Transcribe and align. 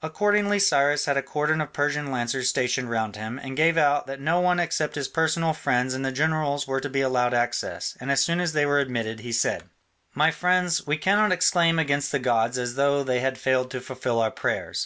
Accordingly 0.00 0.58
Cyrus 0.60 1.04
had 1.04 1.18
a 1.18 1.22
cordon 1.22 1.60
of 1.60 1.74
Persian 1.74 2.10
lancers 2.10 2.48
stationed 2.48 2.88
round 2.88 3.16
him, 3.16 3.38
and 3.38 3.54
gave 3.54 3.76
out 3.76 4.06
that 4.06 4.18
no 4.18 4.40
one 4.40 4.58
except 4.58 4.94
his 4.94 5.08
personal 5.08 5.52
friends 5.52 5.92
and 5.92 6.02
the 6.02 6.10
generals 6.10 6.66
were 6.66 6.80
to 6.80 6.88
be 6.88 7.02
allowed 7.02 7.34
access, 7.34 7.94
and 8.00 8.10
as 8.10 8.22
soon 8.22 8.40
as 8.40 8.54
they 8.54 8.64
were 8.64 8.78
admitted 8.78 9.20
he 9.20 9.30
said: 9.30 9.64
"My 10.14 10.30
friends, 10.30 10.86
we 10.86 10.96
cannot 10.96 11.32
exclaim 11.32 11.78
against 11.78 12.12
the 12.12 12.18
gods 12.18 12.56
as 12.56 12.76
though 12.76 13.02
they 13.04 13.20
had 13.20 13.36
failed 13.36 13.70
to 13.72 13.80
fulfil 13.82 14.20
our 14.22 14.30
prayers. 14.30 14.82